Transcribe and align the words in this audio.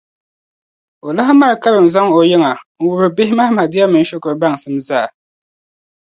O 1.05 1.07
lahi 1.17 1.33
mali 1.39 1.57
karimzɔŋ 1.63 2.07
o 2.17 2.21
yiŋa 2.29 2.51
n-wuhiri 2.79 3.09
bihi 3.15 3.33
Mahamadiya 3.37 3.85
mini 3.91 4.09
shikuru 4.09 4.39
baŋsim 4.41 4.75
zaa. 4.87 5.07